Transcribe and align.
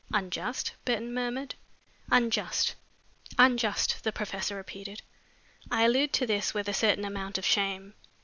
"Unjust?" 0.11 0.73
Burton 0.83 1.13
murmured. 1.13 1.53
"Unjust," 2.09 2.75
the 3.37 4.11
professor 4.11 4.55
repeated. 4.55 5.03
"I 5.69 5.83
allude 5.83 6.11
to 6.13 6.25
this 6.25 6.55
with 6.55 6.67
a 6.67 6.73
certain 6.73 7.05
amount 7.05 7.37
of 7.37 7.45
shame. 7.45 7.93